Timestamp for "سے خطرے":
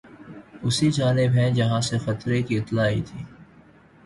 1.81-2.41